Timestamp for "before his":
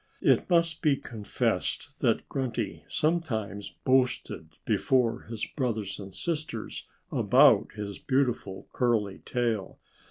4.65-5.45